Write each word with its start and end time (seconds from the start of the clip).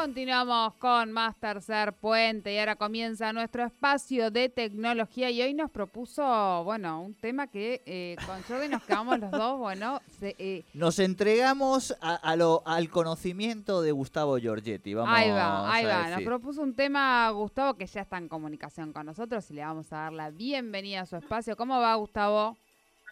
Continuamos 0.00 0.72
con 0.76 1.12
más 1.12 1.36
tercer 1.38 1.92
puente 1.92 2.54
y 2.54 2.56
ahora 2.56 2.74
comienza 2.74 3.34
nuestro 3.34 3.66
espacio 3.66 4.30
de 4.30 4.48
tecnología 4.48 5.30
y 5.30 5.42
hoy 5.42 5.52
nos 5.52 5.70
propuso, 5.70 6.64
bueno, 6.64 7.02
un 7.02 7.12
tema 7.12 7.48
que 7.48 7.82
eh, 7.84 8.16
con 8.24 8.40
Jordi 8.44 8.68
nos 8.68 8.82
quedamos 8.82 9.20
los 9.20 9.30
dos, 9.30 9.58
bueno, 9.58 10.00
eh, 10.22 10.62
nos 10.72 10.98
entregamos 11.00 11.94
a, 12.00 12.34
lo, 12.36 12.62
al 12.64 12.88
conocimiento 12.88 13.82
de 13.82 13.92
Gustavo 13.92 14.38
Giorgetti. 14.38 14.94
Vamos 14.94 15.14
ahí 15.14 15.28
va, 15.28 15.70
ahí 15.70 15.84
va, 15.84 16.08
nos 16.08 16.22
propuso 16.22 16.62
un 16.62 16.74
tema 16.74 17.28
Gustavo 17.32 17.74
que 17.74 17.84
ya 17.84 18.00
está 18.00 18.16
en 18.16 18.28
comunicación 18.28 18.94
con 18.94 19.04
nosotros 19.04 19.50
y 19.50 19.54
le 19.54 19.60
vamos 19.60 19.92
a 19.92 19.96
dar 19.96 20.12
la 20.14 20.30
bienvenida 20.30 21.02
a 21.02 21.06
su 21.06 21.16
espacio. 21.16 21.58
¿Cómo 21.58 21.78
va 21.78 21.94
Gustavo? 21.96 22.56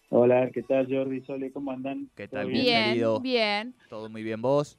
Hola, 0.08 0.50
¿qué 0.54 0.62
tal 0.62 0.86
Jordi, 0.90 1.20
Sole? 1.20 1.52
¿Cómo 1.52 1.70
andan? 1.70 2.08
¿Qué 2.16 2.28
tal? 2.28 2.46
Bien, 2.46 2.94
bien, 2.94 3.22
bien. 3.22 3.74
¿Todo 3.90 4.08
muy 4.08 4.22
bien 4.22 4.40
vos? 4.40 4.78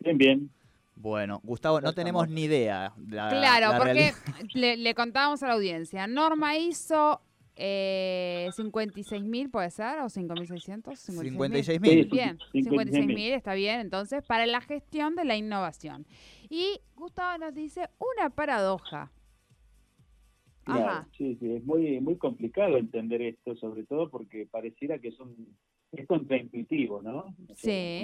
Bien, 0.00 0.18
bien. 0.18 0.50
Bueno, 0.96 1.40
Gustavo, 1.42 1.80
no 1.80 1.92
tenemos 1.92 2.28
ni 2.28 2.44
idea. 2.44 2.92
claro, 3.08 3.78
porque 3.78 4.12
le, 4.54 4.94
contábamos 4.94 5.42
a 5.42 5.48
la 5.48 5.54
audiencia. 5.54 6.06
Norma 6.06 6.56
hizo 6.56 7.20
eh, 7.56 8.48
56.000, 8.56 9.50
¿puede 9.50 9.70
ser? 9.70 10.00
¿O 10.00 10.04
5.600? 10.04 10.84
56.000. 10.84 12.10
bien, 12.10 12.38
56.000 12.52 13.34
está 13.34 13.54
bien. 13.54 13.80
Entonces, 13.80 14.24
para 14.24 14.46
la 14.46 14.60
gestión 14.60 15.16
de 15.16 15.24
la 15.24 15.36
innovación. 15.36 16.06
Y 16.48 16.80
Gustavo 16.94 17.38
nos 17.38 17.54
dice 17.54 17.88
una 17.98 18.30
paradoja. 18.30 19.10
Ajá. 20.66 21.06
Sí, 21.18 21.36
sí, 21.40 21.56
es 21.56 21.64
muy, 21.64 22.00
muy 22.00 22.16
complicado 22.16 22.78
entender 22.78 23.20
esto, 23.20 23.54
sobre 23.56 23.84
todo 23.84 24.08
porque 24.08 24.46
pareciera 24.50 24.98
que 24.98 25.12
son, 25.12 25.36
es 25.92 26.06
contraintuitivo, 26.06 27.02
¿no? 27.02 27.34
Sí 27.54 28.02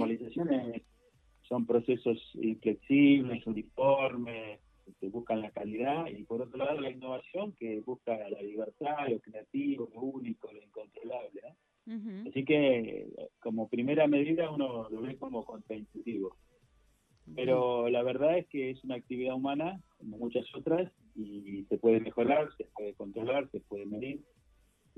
son 1.51 1.67
procesos 1.67 2.17
inflexibles, 2.35 3.45
uniformes, 3.45 4.61
que 5.01 5.09
buscan 5.09 5.41
la 5.43 5.51
calidad, 5.51 6.07
y 6.07 6.23
por 6.23 6.43
otro 6.43 6.59
lado 6.59 6.81
la 6.81 6.91
innovación 6.91 7.53
que 7.53 7.81
busca 7.81 8.17
la 8.17 8.41
libertad, 8.41 9.09
lo 9.09 9.19
creativo, 9.19 9.89
lo 9.93 10.01
único, 10.01 10.51
lo 10.53 10.63
incontrolable. 10.63 11.43
Así 12.29 12.45
que 12.45 13.09
como 13.41 13.69
primera 13.69 14.07
medida 14.07 14.49
uno 14.51 14.89
lo 14.89 15.01
ve 15.03 15.17
como 15.17 15.45
contraintuitivo. 15.45 16.37
Pero 17.35 17.89
la 17.89 18.03
verdad 18.05 18.39
es 18.39 18.47
que 18.47 18.71
es 18.71 18.85
una 18.85 18.95
actividad 18.95 19.35
humana, 19.35 19.81
como 19.99 20.19
muchas 20.19 20.47
otras, 20.55 20.93
y 21.17 21.65
se 21.69 21.79
puede 21.79 21.99
mejorar, 21.99 22.49
se 22.57 22.65
puede 22.77 22.95
controlar, 22.95 23.51
se 23.51 23.61
puede 23.61 23.87
medir. 23.87 24.21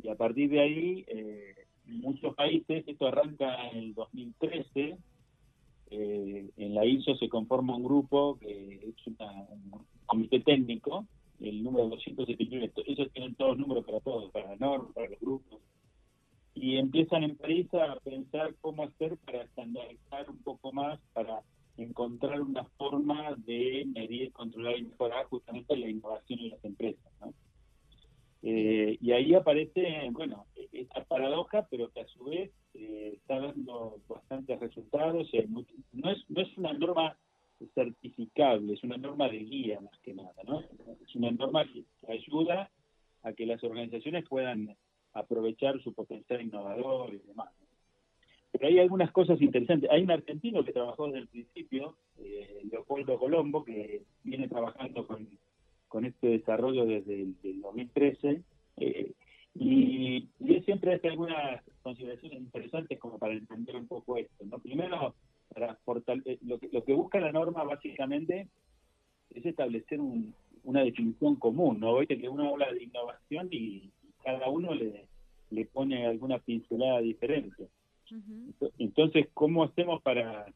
Y 0.03 0.09
a 0.09 0.17
partir 0.17 0.51
de 0.51 0.61
ahí, 0.61 1.05
eh, 1.09 1.55
muchos 1.87 2.35
países, 2.35 2.87
esto 2.87 3.07
arranca 3.07 3.71
en 3.71 3.79
el 3.79 3.95
2013, 3.95 4.81
eh, 4.81 4.99
en 6.57 6.75
la 6.75 6.85
ISO 6.85 7.17
se 7.17 7.29
conforma 7.29 7.77
un 7.77 7.85
grupo 7.85 8.39
que 8.39 8.95
es 8.97 9.07
un 9.07 9.17
comité 10.07 10.41
técnico, 10.41 11.07
el 11.41 11.63
número 11.63 11.89
279, 11.89 12.73
ellos 12.87 13.11
tienen 13.13 13.35
todos 13.35 13.57
los 13.57 13.67
números 13.67 13.85
para 13.85 14.01
todos, 14.01 14.31
para 14.31 14.57
norma, 14.57 14.89
para 14.95 15.09
los 15.09 15.21
grupos, 15.21 15.61
y 16.55 16.77
empiezan 16.77 17.25
en 17.25 17.37
París 17.37 17.67
a 17.75 17.99
pensar 18.01 18.55
cómo 18.61 18.85
hacer 18.85 19.17
para 19.19 19.43
estandarizar 19.43 20.31
un 20.31 20.39
poco 20.39 20.73
más, 20.73 21.01
para 21.13 21.43
encontrar 21.77 22.41
una 22.43 22.65
forma 22.77 23.35
de 23.47 23.85
medir, 23.87 24.33
controlar 24.33 24.79
y 24.79 24.83
mejorar 24.83 25.25
justamente 25.27 25.77
la 25.77 25.89
innovación 25.89 26.41
en 26.41 26.51
las 26.51 26.65
empresas. 26.65 27.13
¿no? 27.21 27.33
Eh, 28.43 28.99
y 29.01 29.13
ahí 29.13 29.35
aparece, 29.35 30.09
bueno, 30.11 30.47
esta 30.73 31.05
paradoja, 31.05 31.67
pero 31.71 31.91
que 31.91 32.01
a 32.01 32.07
su 32.09 32.25
vez 32.25 32.51
eh, 32.75 33.13
está 33.17 33.39
dando 33.39 34.01
bastantes 34.09 34.59
resultados. 34.59 35.31
no, 35.93 36.11
es, 36.11 36.25
no 36.29 36.41
es 36.41 36.59
una 36.59 36.73
norma 36.73 37.17
certificable, 37.75 38.75
es 38.75 38.83
una 38.83 38.97
norma 38.97 39.29
de 39.29 39.39
guía 39.39 39.81
más 39.81 39.97
que 40.01 40.15
nada, 40.15 40.35
¿no? 40.45 40.61
Es 40.61 41.15
una 41.15 41.31
norma 41.31 41.65
que 41.65 41.85
ayuda 42.09 42.71
a 43.23 43.33
que 43.33 43.47
las 43.47 43.63
organizaciones 43.63 44.29
puedan 44.29 44.77
aprovechar 45.15 45.81
su 45.83 45.93
potencial 45.93 46.43
innovador 46.43 47.15
y 47.15 47.19
demás. 47.19 47.51
Pero 48.51 48.67
hay 48.67 48.79
algunas 48.79 49.11
cosas 49.13 49.41
interesantes. 49.41 49.91
Hay 49.91 50.03
un 50.03 50.11
argentino 50.11 50.65
que 50.65 50.73
trabajó 50.73 51.07
desde 51.07 51.21
el 51.21 51.29
principio, 51.29 51.97
eh, 52.19 52.63
Leopoldo 52.71 53.19
Colombo, 53.19 53.65
que 53.65 54.03
viene 54.25 54.49
trabajando 54.49 55.07
con 55.07 55.27
con 55.93 56.07
este 56.07 56.27
desarrollo 56.27 56.87
desde 56.87 57.21
el 57.21 57.61
2013. 57.61 58.43
Eh, 58.79 59.13
y, 59.55 60.27
él 60.41 60.65
siempre 60.65 60.95
hace 60.95 61.09
algunas 61.09 61.63
consideraciones 61.83 62.41
interesantes 62.41 62.99
como 62.99 63.19
para 63.19 63.35
entender 63.35 63.77
un 63.77 63.87
poco 63.87 64.17
esto. 64.17 64.43
¿no? 64.47 64.59
Primero, 64.59 65.15
para 65.53 65.79
eh, 66.25 66.39
lo, 66.47 66.59
que, 66.59 66.71
lo 66.73 66.83
que 66.83 66.95
busca 66.95 67.21
la 67.21 67.31
norma 67.31 67.63
básicamente 67.65 68.49
es 69.29 69.45
establecer 69.45 70.01
una 70.65 70.83
definición 70.83 71.37
común. 71.37 71.81
¿no? 71.81 71.91
Oíste 71.91 72.19
que 72.19 72.31
uno 72.31 72.49
habla 72.49 72.73
de 72.73 72.85
innovación 72.85 73.49
y, 73.51 73.91
cada 74.25 74.49
uno 74.49 74.73
le, 74.73 75.09
le 75.51 75.65
pone 75.67 76.07
alguna 76.07 76.39
pincelada 76.39 77.01
diferente. 77.01 77.69
Entonces, 78.79 79.27
¿cómo 79.35 79.65
hacemos 79.65 80.01
para 80.01 80.47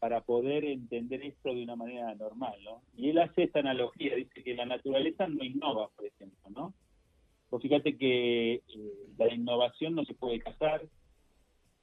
para 0.00 0.22
poder 0.22 0.64
entender 0.64 1.22
esto 1.22 1.54
de 1.54 1.62
una 1.62 1.76
manera 1.76 2.14
normal, 2.14 2.54
¿no? 2.64 2.82
Y 2.96 3.10
él 3.10 3.18
hace 3.18 3.44
esta 3.44 3.60
analogía, 3.60 4.16
dice 4.16 4.42
que 4.42 4.54
la 4.54 4.64
naturaleza 4.64 5.28
no 5.28 5.44
innova, 5.44 5.90
por 5.94 6.06
ejemplo, 6.06 6.50
¿no? 6.50 6.74
Pues 7.50 7.62
fíjate 7.62 7.98
que 7.98 8.54
eh, 8.54 8.62
la 9.18 9.32
innovación 9.32 9.94
no 9.94 10.04
se 10.06 10.14
puede 10.14 10.40
cazar, 10.40 10.82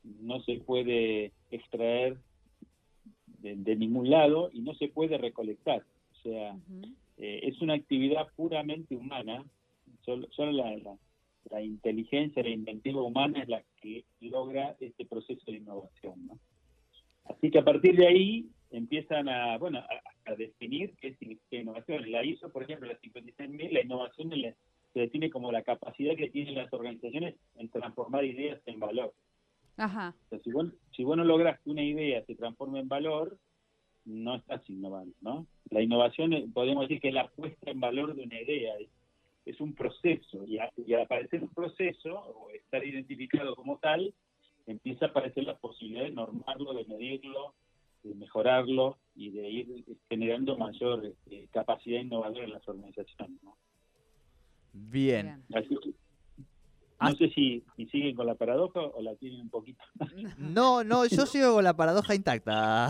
no 0.03 0.41
se 0.41 0.55
puede 0.55 1.31
extraer 1.51 2.17
de, 3.39 3.75
ningún 3.75 4.09
lado 4.09 4.49
y 4.51 4.61
no 4.61 4.73
se 4.73 4.87
puede 4.87 5.17
recolectar. 5.19 5.83
O 6.13 6.15
sea, 6.23 6.57
eh, 7.17 7.41
es 7.43 7.61
una 7.61 7.75
actividad 7.75 8.27
puramente 8.35 8.95
humana, 8.95 9.45
solo, 10.03 10.51
la, 10.51 10.75
la, 10.77 10.97
la 11.51 11.61
inteligencia, 11.61 12.41
la 12.41 12.49
inventiva 12.49 13.03
humana 13.03 13.43
es 13.43 13.47
la 13.47 13.63
que 13.79 14.05
logra 14.21 14.75
este 14.79 15.05
proceso 15.05 15.51
de 15.51 15.57
innovación, 15.57 16.25
¿no? 16.25 16.39
Así 17.29 17.51
que 17.51 17.59
a 17.59 17.63
partir 17.65 17.95
de 17.95 18.07
ahí 18.07 18.49
empiezan 18.71 19.29
a, 19.29 19.57
bueno, 19.57 19.79
a, 19.79 20.35
definir 20.35 20.93
qué 20.99 21.15
significa 21.15 21.55
innovación. 21.55 22.11
La 22.11 22.23
ISO, 22.23 22.51
por 22.51 22.63
ejemplo, 22.63 22.87
la 22.87 22.99
56.000, 22.99 23.71
la 23.71 23.81
innovación 23.81 24.29
se 24.29 24.99
define 24.99 25.29
como 25.29 25.51
la 25.51 25.63
capacidad 25.63 26.15
que 26.15 26.29
tienen 26.29 26.55
las 26.55 26.71
organizaciones 26.73 27.35
en 27.55 27.69
transformar 27.69 28.25
ideas 28.25 28.59
en 28.65 28.79
valor. 28.79 29.13
Ajá. 29.77 30.15
si, 30.43 30.51
vos, 30.51 30.67
si 30.95 31.03
no 31.03 31.23
logras 31.23 31.59
que 31.61 31.69
una 31.69 31.83
idea 31.83 32.25
se 32.25 32.35
transforme 32.35 32.79
en 32.79 32.87
valor, 32.87 33.37
no 34.05 34.35
estás 34.35 34.67
innovando, 34.69 35.13
¿no? 35.21 35.45
La 35.69 35.81
innovación, 35.81 36.33
eh, 36.33 36.47
podemos 36.53 36.87
decir 36.87 36.99
que 36.99 37.09
es 37.09 37.13
la 37.13 37.27
puesta 37.29 37.69
en 37.69 37.79
valor 37.79 38.15
de 38.15 38.23
una 38.23 38.41
idea, 38.41 38.73
es, 39.45 39.61
un 39.61 39.73
proceso, 39.73 40.43
y, 40.45 40.59
y 40.77 40.93
al 40.93 41.03
aparecer 41.03 41.41
un 41.41 41.49
proceso, 41.49 42.13
o 42.13 42.49
estar 42.51 42.83
identificado 42.85 43.55
como 43.55 43.77
tal, 43.77 44.13
empieza 44.67 45.05
a 45.05 45.09
aparecer 45.09 45.45
la 45.45 45.57
posibilidad 45.57 46.03
de 46.03 46.11
normarlo, 46.11 46.73
de 46.73 46.85
medirlo, 46.85 47.53
de 48.03 48.13
mejorarlo 48.15 48.97
y 49.15 49.31
de 49.31 49.49
ir 49.49 49.97
generando 50.09 50.57
mayor 50.57 51.05
este, 51.05 51.47
capacidad 51.51 51.99
innovadora 51.99 52.43
en 52.43 52.51
las 52.51 52.67
organizaciones. 52.67 53.39
Bien. 54.73 55.43
no 55.49 55.59
ah. 56.99 57.13
sé 57.17 57.29
si, 57.29 57.63
siguen 57.91 58.15
con 58.15 58.27
la 58.27 58.35
paradoja 58.35 58.79
o 58.79 59.01
la 59.01 59.15
tienen 59.15 59.41
un 59.41 59.49
poquito. 59.49 59.83
No, 60.37 60.83
no, 60.83 61.05
yo 61.05 61.25
sigo 61.25 61.55
con 61.55 61.63
la 61.63 61.75
paradoja 61.75 62.13
intacta. 62.13 62.89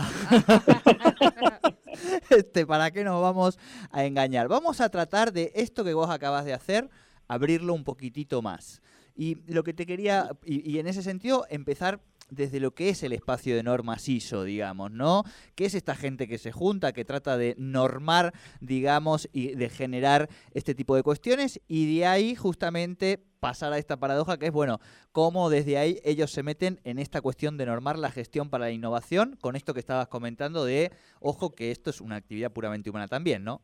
este, 2.30 2.66
¿Para 2.66 2.90
qué 2.90 3.04
nos 3.04 3.22
vamos 3.22 3.58
a 3.90 4.04
engañar? 4.04 4.48
Vamos 4.48 4.80
a 4.80 4.90
tratar 4.90 5.32
de 5.32 5.52
esto 5.54 5.84
que 5.84 5.94
vos 5.94 6.10
acabas 6.10 6.44
de 6.44 6.52
hacer, 6.52 6.90
abrirlo 7.28 7.72
un 7.72 7.84
poquitito 7.84 8.42
más. 8.42 8.82
Y 9.18 9.38
lo 9.52 9.64
que 9.64 9.74
te 9.74 9.84
quería, 9.84 10.30
y, 10.44 10.78
en 10.78 10.86
ese 10.86 11.02
sentido, 11.02 11.44
empezar 11.50 12.00
desde 12.30 12.60
lo 12.60 12.70
que 12.70 12.90
es 12.90 13.02
el 13.02 13.12
espacio 13.12 13.56
de 13.56 13.64
normas 13.64 14.08
ISO, 14.08 14.44
digamos, 14.44 14.92
¿no? 14.92 15.24
¿Qué 15.56 15.64
es 15.64 15.74
esta 15.74 15.96
gente 15.96 16.28
que 16.28 16.38
se 16.38 16.52
junta, 16.52 16.92
que 16.92 17.04
trata 17.04 17.36
de 17.36 17.56
normar, 17.58 18.32
digamos, 18.60 19.28
y 19.32 19.56
de 19.56 19.70
generar 19.70 20.28
este 20.54 20.72
tipo 20.72 20.94
de 20.94 21.02
cuestiones? 21.02 21.60
Y 21.66 21.98
de 21.98 22.06
ahí 22.06 22.36
justamente 22.36 23.18
pasar 23.40 23.72
a 23.72 23.78
esta 23.78 23.96
paradoja 23.96 24.38
que 24.38 24.46
es, 24.46 24.52
bueno, 24.52 24.78
cómo 25.10 25.50
desde 25.50 25.78
ahí 25.78 25.98
ellos 26.04 26.30
se 26.30 26.44
meten 26.44 26.78
en 26.84 27.00
esta 27.00 27.20
cuestión 27.20 27.56
de 27.56 27.66
normar 27.66 27.98
la 27.98 28.12
gestión 28.12 28.50
para 28.50 28.66
la 28.66 28.70
innovación, 28.70 29.36
con 29.40 29.56
esto 29.56 29.74
que 29.74 29.80
estabas 29.80 30.06
comentando 30.06 30.64
de, 30.64 30.92
ojo, 31.18 31.56
que 31.56 31.72
esto 31.72 31.90
es 31.90 32.00
una 32.00 32.14
actividad 32.14 32.52
puramente 32.52 32.88
humana 32.88 33.08
también, 33.08 33.42
¿no? 33.42 33.62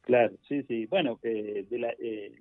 Claro, 0.00 0.34
sí, 0.48 0.64
sí. 0.64 0.86
Bueno, 0.86 1.20
de 1.22 1.66
la, 1.70 1.94
eh, 2.00 2.32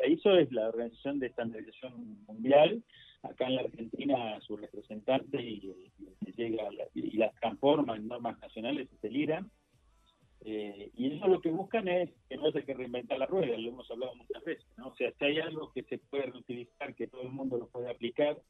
la 0.00 0.08
ISO 0.08 0.36
es 0.36 0.50
la 0.52 0.68
Organización 0.68 1.18
de 1.18 1.26
Estandarización 1.26 2.24
Mundial. 2.26 2.82
Acá 3.22 3.46
en 3.46 3.56
la 3.56 3.62
Argentina 3.62 4.40
su 4.40 4.56
representante 4.56 5.42
y, 5.42 5.74
llega 6.36 6.68
y 6.94 7.16
las 7.18 7.34
transforma 7.36 7.96
en 7.96 8.08
normas 8.08 8.38
nacionales 8.40 8.88
es 8.90 9.04
el 9.04 9.16
IRA. 9.16 9.46
Eh, 10.42 10.90
y 10.96 11.12
eso 11.12 11.28
lo 11.28 11.40
que 11.42 11.50
buscan 11.50 11.86
es 11.86 12.08
que 12.28 12.38
no 12.38 12.50
se 12.50 12.64
que 12.64 12.72
reinventar 12.72 13.18
la 13.18 13.26
rueda, 13.26 13.58
lo 13.58 13.68
hemos 13.68 13.90
hablado 13.90 14.14
muchas 14.14 14.42
veces. 14.42 14.66
¿no? 14.78 14.88
O 14.88 14.94
sea, 14.94 15.12
si 15.18 15.24
hay 15.24 15.38
algo 15.38 15.70
que 15.72 15.82
se 15.82 15.98
puede 15.98 16.26
reutilizar, 16.26 16.94
que 16.94 17.08
todo 17.08 17.22
el 17.22 17.30
mundo 17.30 17.58
lo 17.58 17.68
puede 17.68 17.90
aplicar, 17.90 18.40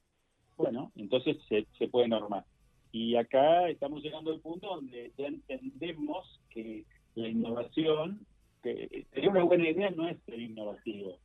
bueno, 0.56 0.92
entonces 0.94 1.36
se, 1.48 1.66
se 1.78 1.88
puede 1.88 2.06
normar. 2.06 2.44
Y 2.92 3.16
acá 3.16 3.68
estamos 3.68 4.02
llegando 4.02 4.30
al 4.30 4.40
punto 4.40 4.68
donde 4.68 5.12
ya 5.16 5.26
entendemos 5.26 6.40
que 6.50 6.84
la 7.14 7.28
innovación, 7.28 8.24
que 8.62 9.06
sería 9.12 9.30
una 9.30 9.42
buena 9.42 9.68
idea, 9.68 9.90
no 9.90 10.08
es 10.08 10.20
ser 10.22 10.38
innovativo. 10.38 11.18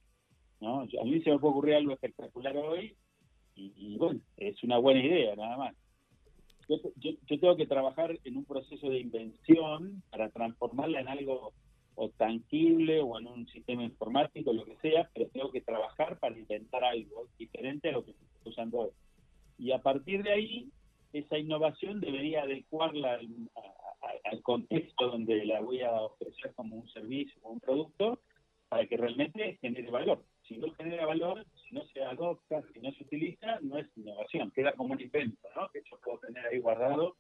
¿No? 0.66 0.82
A 0.82 1.04
mí 1.06 1.22
se 1.22 1.30
me 1.30 1.40
puede 1.40 1.52
ocurrir 1.52 1.76
algo 1.76 1.94
espectacular 1.94 2.58
hoy 2.58 2.96
y, 3.56 3.98
bueno, 3.98 4.20
es 4.38 4.62
una 4.64 4.80
buena 4.80 5.06
idea 5.06 5.36
nada 5.36 5.58
más. 5.58 5.76
Yo, 6.68 6.78
yo, 6.98 7.40
tengo 7.40 7.56
que 7.56 7.68
trabajar 7.68 8.18
en 8.24 8.38
un 8.38 8.46
proceso 8.46 8.90
de 8.90 9.00
invención 9.00 10.02
para 10.10 10.30
transformarla 10.30 11.00
en 11.02 11.08
algo 11.08 11.54
o 11.94 12.10
tangible 12.10 13.00
o 13.02 13.20
en 13.20 13.28
un 13.28 13.48
sistema 13.48 13.84
informático, 13.84 14.52
lo 14.52 14.66
que 14.66 14.76
sea, 14.78 15.10
pero 15.14 15.30
tengo 15.30 15.52
que 15.52 15.62
trabajar 15.62 16.20
para 16.20 16.38
inventar 16.38 16.84
algo 16.84 17.28
diferente 17.38 17.90
a 17.90 17.94
lo 17.94 18.04
que 18.04 18.12
está 18.12 18.50
usando 18.50 18.80
hoy. 18.80 18.90
Y 19.60 19.72
a 19.72 19.82
partir 19.82 20.24
de 20.24 20.32
ahí, 20.32 20.70
esa 21.14 21.38
innovación 21.38 22.02
debería 22.02 22.42
adecuarla 22.42 23.20
al 24.24 24.42
contexto 24.42 25.08
donde 25.08 25.46
la 25.46 25.62
voy 25.62 25.82
a 25.82 25.94
ofrecer 26.02 26.54
como 26.56 26.78
un 26.78 26.90
servicio 26.90 27.40
o 27.44 27.52
un 27.52 27.60
producto 27.60 28.20
para 28.68 28.88
que 28.88 28.98
realmente 28.98 29.58
genere 29.62 29.92
valor. 29.92 30.26
Si 30.48 30.58
no 30.58 30.72
genera 30.74 31.06
valor, 31.06 31.46
si 31.56 31.76
no 31.76 31.84
se 31.88 32.04
adopta, 32.04 32.62
si 32.74 32.80
no 32.80 32.92
se 32.92 33.04
utiliza, 33.04 33.60
no 33.62 33.78
es 33.78 33.88
innovación, 33.96 34.52
queda 34.52 34.74
como 34.74 34.94
un 34.94 35.02
invento, 35.02 35.48
¿no? 35.56 35.70
que 35.70 35.82
yo 35.90 35.98
puedo 36.04 36.20
tener 36.20 36.46
ahí 36.46 36.60
guardado 36.60 37.16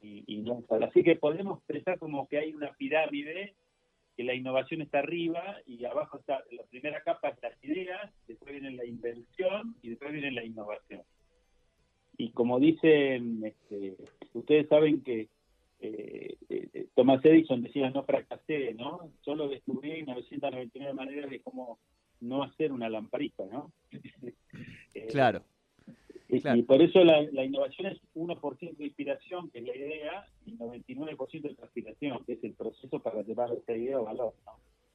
y, 0.00 0.22
y 0.26 0.38
no 0.42 0.62
Así 0.82 1.02
que 1.02 1.16
podemos 1.16 1.62
pensar 1.64 1.98
como 1.98 2.28
que 2.28 2.38
hay 2.38 2.52
una 2.52 2.72
pirámide, 2.74 3.54
que 4.16 4.24
la 4.24 4.34
innovación 4.34 4.82
está 4.82 4.98
arriba 4.98 5.58
y 5.64 5.84
abajo 5.84 6.18
está 6.18 6.42
la 6.50 6.64
primera 6.64 7.02
capa 7.02 7.28
es 7.28 7.42
las 7.42 7.64
ideas, 7.64 8.12
después 8.26 8.52
viene 8.52 8.72
la 8.72 8.84
invención 8.84 9.76
y 9.80 9.90
después 9.90 10.12
viene 10.12 10.32
la 10.32 10.44
innovación. 10.44 11.02
Y 12.16 12.30
como 12.30 12.58
dicen, 12.58 13.44
este, 13.44 13.96
ustedes 14.34 14.68
saben 14.68 15.02
que 15.04 15.28
eh, 15.80 16.34
eh, 16.48 16.88
Thomas 16.96 17.24
Edison 17.24 17.62
decía 17.62 17.90
no 17.90 18.02
fracasé, 18.02 18.74
¿no? 18.74 19.12
Solo 19.24 19.48
descubrí 19.48 20.02
999 20.02 20.92
maneras 20.94 21.30
de 21.30 21.40
cómo 21.40 21.78
no 22.20 22.42
hacer 22.42 22.72
una 22.72 22.88
lamparita, 22.88 23.44
¿no? 23.46 23.72
Eh, 24.94 25.06
claro. 25.10 25.44
Y, 26.28 26.62
por 26.62 26.82
eso 26.82 27.04
la, 27.04 27.22
innovación 27.44 27.86
es 27.86 27.98
1% 28.14 28.76
de 28.76 28.84
inspiración, 28.84 29.48
que 29.50 29.60
es 29.60 29.66
la 29.66 29.76
idea, 29.76 30.26
y 30.44 30.56
99% 30.56 31.42
de 31.42 31.54
transpiración, 31.54 32.24
que 32.24 32.32
es 32.32 32.44
el 32.44 32.54
proceso 32.54 33.00
para 33.00 33.22
llevar 33.22 33.52
esa 33.52 33.76
idea 33.76 33.98
a 33.98 34.00
valor, 34.00 34.34
¿no? 34.44 34.52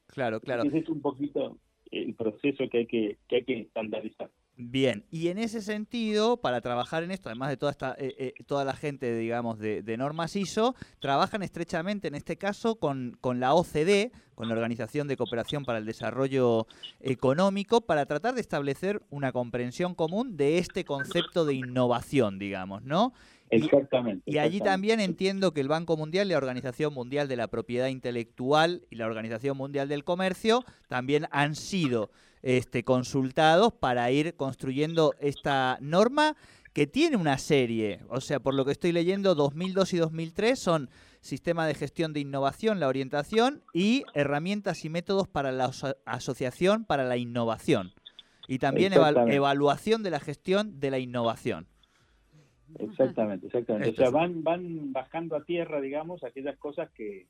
Claro, 0.08 0.40
claro. 0.42 0.64
Ese 0.64 0.80
es 0.80 0.90
un 0.90 1.02
poquito 1.02 1.58
el 1.92 2.14
proceso 2.16 2.68
que 2.70 2.80
hay 2.80 2.86
que, 2.86 3.18
que, 3.28 3.36
hay 3.38 3.44
que 3.46 3.60
estandarizar. 3.62 4.30
Bien, 4.70 5.04
y 5.12 5.28
en 5.28 5.40
ese 5.40 5.62
sentido, 5.62 6.38
para 6.38 6.62
trabajar 6.62 7.04
en 7.04 7.12
esto, 7.12 7.28
además 7.28 7.50
de 7.50 7.58
toda 7.58 7.72
esta 7.72 7.96
eh, 7.98 8.16
eh, 8.18 8.34
toda 8.46 8.64
la 8.64 8.74
gente, 8.74 9.14
digamos, 9.16 9.60
de, 9.60 9.98
normas 9.98 10.36
ISO, 10.38 10.76
trabajan 11.00 11.44
estrechamente, 11.44 12.08
en 12.08 12.16
este 12.16 12.38
caso, 12.38 12.78
con, 12.78 13.18
con, 13.20 13.42
la 13.42 13.54
OCDE, 13.54 14.12
con 14.36 14.48
la 14.48 14.54
Organización 14.54 15.08
de 15.08 15.18
Cooperación 15.18 15.66
para 15.66 15.80
el 15.80 15.86
Desarrollo 15.86 16.66
Económico, 17.02 17.82
para 17.82 18.06
tratar 18.06 18.36
de 18.36 18.42
establecer 18.42 19.02
una 19.10 19.34
comprensión 19.34 19.96
común 19.96 20.38
de 20.38 20.60
este 20.60 20.86
concepto 20.86 21.44
de 21.46 21.56
innovación, 21.56 22.40
digamos, 22.40 22.84
¿no? 22.84 23.14
Exactamente. 23.56 24.24
Y, 24.26 24.38
allí 24.38 24.60
también 24.60 25.00
entiendo 25.00 25.54
que 25.54 25.62
el 25.62 25.68
Banco 25.68 25.98
Mundial, 25.98 26.28
la 26.28 26.38
Organización 26.38 26.94
Mundial 26.94 27.28
de 27.28 27.36
la 27.36 27.48
Propiedad 27.48 27.88
Intelectual 27.88 28.82
y 28.90 28.96
la 28.96 29.06
Organización 29.06 29.58
Mundial 29.58 29.88
del 29.88 30.04
Comercio 30.04 30.64
también 30.88 31.28
han 31.32 31.56
sido 31.56 32.12
este, 32.42 32.84
consultados 32.84 33.74
para 33.74 34.10
ir 34.12 34.36
construyendo 34.36 35.14
esta 35.20 35.78
norma 35.82 36.36
que 36.74 36.88
tiene 36.88 37.16
una 37.16 37.38
serie. 37.38 38.02
O 38.10 38.20
sea, 38.20 38.40
por 38.40 38.54
lo 38.54 38.66
que 38.66 38.72
estoy 38.72 38.92
leyendo, 38.92 39.36
2002 39.36 39.94
y 39.94 39.98
2003 39.98 40.60
son 40.60 40.90
sistema 41.22 41.66
de 41.66 41.76
gestión 41.76 42.12
de 42.14 42.20
innovación, 42.20 42.80
la 42.80 42.88
orientación 42.88 43.64
y 43.74 44.04
herramientas 44.14 44.84
y 44.84 44.90
métodos 44.90 45.28
para 45.28 45.52
la 45.52 45.72
asociación 46.06 46.84
para 46.84 47.06
la 47.06 47.18
innovación. 47.18 47.94
Y 48.48 48.60
también 48.60 48.92
evaluación 48.94 50.04
de 50.04 50.10
la 50.10 50.20
gestión 50.20 50.80
de 50.82 50.92
la 50.92 51.00
innovación. 51.00 51.68
Exactamente, 52.80 53.48
exactamente. 53.48 53.90
O 53.90 53.96
sea, 53.96 54.10
van, 54.10 54.44
van 54.44 54.92
bajando 54.92 55.36
a 55.36 55.44
tierra, 55.44 55.82
digamos, 55.82 56.24
aquellas 56.24 56.58
cosas 56.58 56.90
que, 56.92 57.28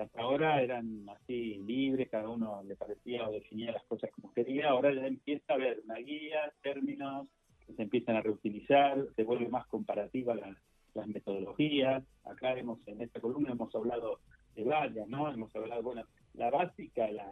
hasta 0.00 0.20
ahora 0.20 0.62
eran 0.62 1.08
así 1.08 1.58
libres, 1.66 2.08
cada 2.10 2.28
uno 2.28 2.62
le 2.62 2.76
parecía 2.76 3.26
o 3.26 3.32
definía 3.32 3.72
las 3.72 3.84
cosas 3.84 4.10
como 4.12 4.32
quería, 4.34 4.68
ahora 4.68 4.92
ya 4.92 5.06
empieza 5.06 5.52
a 5.52 5.56
haber 5.56 5.80
una 5.84 5.96
guía, 5.96 6.52
términos 6.62 7.26
que 7.66 7.72
se 7.74 7.82
empiezan 7.82 8.16
a 8.16 8.22
reutilizar, 8.22 9.06
se 9.16 9.24
vuelve 9.24 9.48
más 9.48 9.66
comparativa 9.66 10.34
las 10.34 11.06
metodologías. 11.06 12.02
Acá 12.24 12.56
hemos, 12.58 12.78
en 12.86 13.02
esta 13.02 13.20
columna 13.20 13.52
hemos 13.52 13.74
hablado 13.74 14.20
de 14.54 14.64
varias, 14.64 15.08
¿no? 15.08 15.32
Hemos 15.32 15.54
hablado, 15.54 15.82
bueno, 15.82 16.02
la 16.34 16.50
básica, 16.50 17.10
la, 17.10 17.30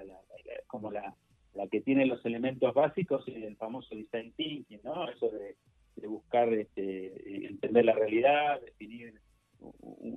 como 0.67 0.91
la, 0.91 1.15
la 1.55 1.67
que 1.69 1.81
tiene 1.81 2.07
los 2.07 2.25
elementos 2.25 2.73
básicos, 2.75 3.27
el 3.29 3.57
famoso 3.57 3.95
design 3.95 4.33
thinking, 4.37 4.81
¿no? 4.85 5.09
Eso 5.09 5.29
de 5.31 5.57
de 5.97 6.07
buscar 6.07 6.53
este, 6.53 7.47
entender 7.47 7.85
la 7.85 7.95
realidad, 7.95 8.61
definir 8.61 9.21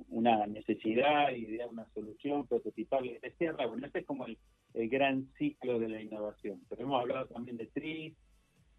una 0.08 0.46
necesidad, 0.46 1.30
idear 1.32 1.68
una 1.68 1.88
solución, 1.94 2.46
prototiparla, 2.46 3.12
etc. 3.22 3.56
Bueno, 3.68 3.86
este 3.86 4.00
es 4.00 4.06
como 4.06 4.26
el, 4.26 4.38
gran 4.88 5.28
ciclo 5.38 5.78
de 5.78 5.88
la 5.88 6.00
innovación. 6.00 6.60
Pero 6.68 6.82
hemos 6.82 7.00
hablado 7.00 7.26
también 7.26 7.56
de 7.56 7.66
TRIS, 7.66 8.14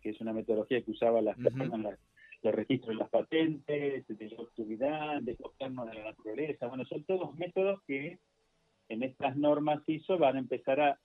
que 0.02 0.12
es 0.12 0.22
una 0.22 0.34
metodología 0.34 0.82
que 0.82 0.92
usaba 0.92 1.22
las 1.22 1.38
personas, 1.38 2.00
los 2.44 2.56
registros 2.56 2.90
de 2.90 2.96
las 2.96 3.10
patentes, 3.10 4.08
de 4.08 4.30
la 4.30 4.44
actividad, 4.44 5.22
de 5.22 5.34
de 5.34 5.70
la 5.70 6.04
naturaleza. 6.04 6.68
Bueno, 6.68 6.86
son 6.86 7.04
todos 7.04 7.36
métodos 7.36 7.82
que 7.88 8.20
en 8.90 9.04
estas 9.04 9.36
normas 9.38 9.82
ISO 9.88 10.18
van 10.18 10.36
a 10.36 10.40
empezar 10.40 10.80
a, 10.80 11.00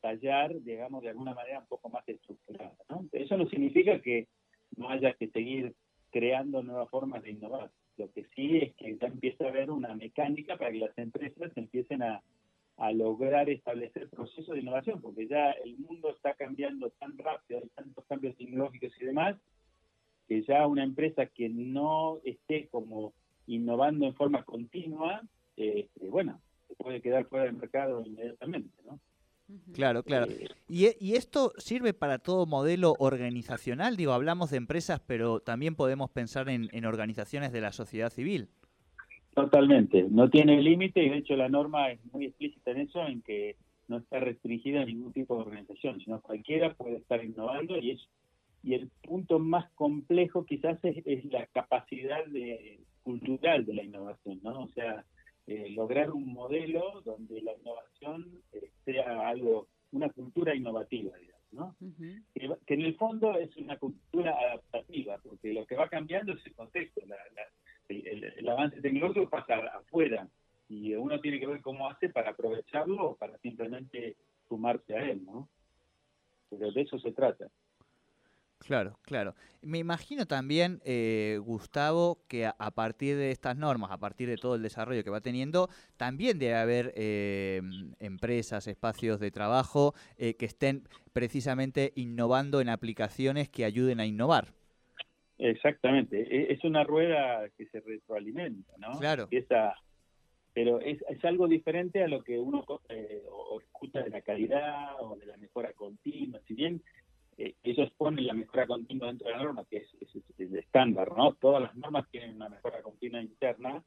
tallar, 0.00 0.60
digamos, 0.62 1.00
de 1.02 1.10
alguna 1.10 1.32
manera 1.32 1.60
un 1.60 1.66
poco 1.66 1.88
más 1.88 2.06
estructurada. 2.08 2.74
Eso 3.12 3.36
no 3.36 3.48
significa 3.48 4.00
que 4.00 4.26
no 4.76 4.88
haya 4.88 5.14
que 5.14 5.28
seguir 5.28 5.74
creando 6.10 6.62
nuevas 6.62 6.88
formas 6.90 7.22
de 7.22 7.32
innovar. 7.32 7.70
Lo 7.96 8.10
que 8.12 8.26
sí 8.34 8.58
es 8.58 8.74
que 8.74 8.96
ya 8.96 9.06
empieza 9.08 9.44
a 9.44 9.48
haber 9.48 9.70
una 9.70 9.94
mecánica 9.94 10.56
para 10.56 10.70
que 10.70 10.78
las 10.78 10.96
empresas 10.98 11.50
empiecen 11.56 12.02
a, 12.02 12.22
lograr 12.94 13.48
establecer 13.48 14.08
procesos 14.08 14.54
de 14.54 14.60
innovación, 14.60 15.00
porque 15.00 15.28
ya 15.28 15.52
el 15.52 15.78
mundo 15.78 16.10
está 16.10 16.34
cambiando 16.34 16.90
tan 16.98 17.16
rápido, 17.16 17.60
hay 17.62 17.68
tantos 17.76 18.04
cambios 18.06 18.36
tecnológicos 18.36 18.90
y 19.00 19.04
demás, 19.04 19.36
que 20.26 20.42
ya 20.42 20.66
una 20.66 20.82
empresa 20.82 21.26
que 21.26 21.48
no 21.48 22.18
esté 22.24 22.66
como 22.68 23.12
innovando 23.46 24.06
en 24.06 24.14
forma 24.14 24.42
continua, 24.42 25.22
eh, 25.56 25.86
bueno, 26.10 26.40
se 26.66 26.74
puede 26.74 27.00
quedar 27.00 27.26
fuera 27.26 27.44
del 27.44 27.54
mercado 27.54 28.02
inmediatamente, 28.04 28.76
¿no? 28.84 28.98
Claro, 29.72 30.02
claro. 30.02 30.26
Eh, 30.30 30.48
¿Y, 30.68 31.14
esto 31.14 31.52
sirve 31.58 31.94
para 31.94 32.18
todo 32.18 32.46
modelo 32.46 32.94
organizacional? 32.98 33.96
Digo, 33.96 34.12
hablamos 34.12 34.50
de 34.50 34.56
empresas, 34.58 35.00
pero 35.00 35.40
también 35.40 35.74
podemos 35.74 36.10
pensar 36.10 36.48
en, 36.48 36.84
organizaciones 36.84 37.52
de 37.52 37.60
la 37.60 37.72
sociedad 37.72 38.10
civil. 38.10 38.48
Totalmente. 39.34 40.06
No 40.10 40.28
tiene 40.28 40.60
límite 40.60 41.02
y 41.02 41.08
de 41.08 41.18
hecho 41.18 41.36
la 41.36 41.48
norma 41.48 41.90
es 41.90 42.00
muy 42.12 42.26
explícita 42.26 42.72
en 42.72 42.80
eso, 42.80 43.06
en 43.06 43.22
que 43.22 43.56
no 43.88 43.98
está 43.98 44.20
restringida 44.20 44.82
a 44.82 44.84
ningún 44.84 45.12
tipo 45.12 45.36
de 45.36 45.42
organización, 45.42 46.00
sino 46.00 46.20
cualquiera 46.20 46.74
puede 46.74 46.96
estar 46.96 47.24
innovando 47.24 47.78
y 47.78 47.92
es 47.92 48.08
y 48.62 48.74
el 48.74 48.90
punto 49.02 49.38
más 49.38 49.70
complejo 49.72 50.44
quizás 50.44 50.78
es, 50.84 51.24
la 51.26 51.46
capacidad 51.46 52.24
de, 52.26 52.78
cultural 53.02 53.66
de 53.66 53.74
la 53.74 53.82
innovación, 53.82 54.38
¿no? 54.42 54.62
O 54.62 54.68
sea, 54.68 55.04
eh, 55.46 55.70
lograr 55.70 56.10
un 56.10 56.32
modelo 56.32 57.00
donde 57.04 57.40
la 57.42 57.52
innovación 57.54 58.42
eh, 58.52 58.70
sea 58.84 59.28
algo, 59.28 59.68
una 59.90 60.08
cultura 60.10 60.54
innovativa, 60.54 61.16
digamos, 61.18 61.52
¿no? 61.52 61.76
que, 62.66 62.74
en 62.74 62.82
el 62.82 62.96
fondo 62.96 63.36
es 63.36 63.54
una 63.56 63.76
cultura 63.76 64.34
adaptativa, 64.38 65.18
porque 65.18 65.52
lo 65.52 65.66
que 65.66 65.76
va 65.76 65.88
cambiando 65.88 66.32
ese 66.32 66.52
contexto. 66.52 67.02
el, 67.88 68.48
avance 68.48 68.80
tecnológico 68.80 69.28
pasa 69.28 69.56
afuera 69.74 70.28
y 70.68 70.94
uno 70.94 71.20
tiene 71.20 71.40
que 71.40 71.46
ver 71.46 71.60
cómo 71.60 71.88
hace 71.90 72.08
para 72.08 72.30
aprovecharlo 72.30 73.10
o 73.10 73.16
para 73.16 73.36
simplemente 73.38 74.16
sumarse 74.48 74.94
a 74.94 75.10
él, 75.10 75.24
¿no? 75.24 75.48
Pero 76.48 76.70
de 76.70 76.80
eso 76.82 76.98
se 76.98 77.12
trata. 77.12 77.48
Claro, 78.62 78.98
claro. 79.02 79.34
Me 79.62 79.78
imagino 79.78 80.26
también, 80.26 80.80
eh, 80.84 81.38
Gustavo, 81.42 82.18
que 82.28 82.46
a, 82.46 82.70
partir 82.70 83.16
de 83.16 83.30
estas 83.30 83.56
normas, 83.56 83.90
a 83.90 83.98
partir 83.98 84.28
de 84.28 84.36
todo 84.36 84.54
el 84.54 84.62
desarrollo 84.62 85.02
que 85.02 85.10
va 85.10 85.20
teniendo, 85.20 85.68
también 85.96 86.38
debe 86.38 86.54
haber 86.54 86.92
eh, 86.96 87.60
empresas, 87.98 88.66
espacios 88.68 89.20
de 89.20 89.30
trabajo 89.30 89.94
eh, 90.16 90.34
que 90.34 90.46
estén 90.46 90.82
precisamente 91.12 91.92
innovando 91.96 92.60
en 92.60 92.68
aplicaciones 92.68 93.48
que 93.48 93.64
ayuden 93.64 94.00
a 94.00 94.06
innovar. 94.06 94.48
Exactamente. 95.38 96.20
E, 96.20 96.52
es 96.52 96.62
una 96.64 96.84
rueda 96.84 97.48
que 97.56 97.66
se 97.66 97.80
retroalimenta, 97.80 98.72
¿no? 98.78 98.98
Claro. 98.98 99.28
pero 100.54 100.80
es, 100.80 101.02
es, 101.08 101.24
algo 101.24 101.48
diferente 101.48 102.02
a 102.02 102.08
lo 102.08 102.22
que 102.22 102.38
uno 102.38 102.64
escucha 103.60 104.02
de 104.02 104.10
la 104.10 104.20
calidad 104.20 105.00
o 105.00 105.16
de 105.16 105.26
la 105.26 105.36
mejora 105.36 105.72
continua. 105.72 106.40
Si 106.46 106.54
bien 106.54 106.80
eh, 107.42 107.56
eso 107.64 107.82
expone 107.82 108.22
la 108.22 108.34
mejora 108.34 108.68
continua 108.68 109.08
dentro 109.08 109.26
de 109.26 109.34
la 109.34 109.42
norma, 109.42 109.64
que 109.68 109.78
es, 109.78 109.88
el 110.38 110.56
estándar, 110.56 111.10
¿no? 111.16 111.34
Todas 111.34 111.60
las 111.60 111.74
normas 111.74 112.08
tienen 112.08 112.36
una 112.36 112.48
mejora 112.48 112.80
continua 112.82 113.20
interna. 113.20 113.82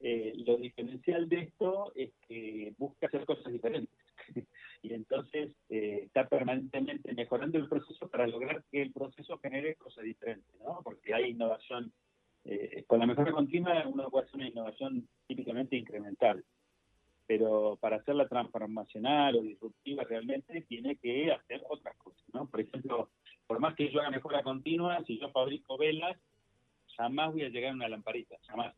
Eh, 0.00 0.32
lo 0.44 0.56
diferencial 0.56 1.28
de 1.28 1.42
esto 1.42 1.92
es 1.94 2.10
que 2.26 2.74
busca 2.76 3.06
hacer 3.06 3.24
cosas 3.24 3.52
diferentes 3.52 3.94
y 4.82 4.92
entonces 4.92 5.52
eh, 5.68 6.00
está 6.02 6.28
permanentemente 6.28 7.14
mejorando 7.14 7.58
el 7.58 7.68
proceso 7.68 8.08
para 8.08 8.26
lograr 8.26 8.64
que 8.72 8.82
el 8.82 8.92
proceso 8.92 9.38
genere 9.38 9.76
cosas 9.76 10.02
diferentes, 10.02 10.52
¿no? 10.58 10.80
Porque 10.82 11.14
hay 11.14 11.30
innovación, 11.30 11.92
con 12.86 13.00
la 13.00 13.06
mejora 13.06 13.32
continua 13.32 13.86
uno 13.86 14.08
puede 14.08 14.26
hacer 14.26 14.36
una 14.36 14.48
innovación 14.48 15.08
típicamente 15.26 15.76
incremental 15.76 16.44
pero 17.26 17.76
para 17.80 17.96
hacerla 17.96 18.28
transformacional 18.28 19.36
o 19.36 19.42
disruptiva 19.42 20.04
realmente 20.04 20.62
tiene 20.62 20.96
que 20.96 21.32
hacer 21.32 21.62
otras 21.68 21.96
cosas, 21.96 22.22
¿no? 22.32 22.46
Por 22.48 22.60
ejemplo, 22.60 23.10
por 23.46 23.58
más 23.58 23.74
que 23.74 23.90
yo 23.90 24.00
haga 24.00 24.10
mejora 24.10 24.42
continua, 24.42 25.02
si 25.06 25.18
yo 25.18 25.30
fabrico 25.30 25.76
velas, 25.76 26.16
jamás 26.96 27.32
voy 27.32 27.42
a 27.42 27.48
llegar 27.48 27.72
a 27.72 27.74
una 27.74 27.88
lamparita, 27.88 28.36
jamás, 28.46 28.74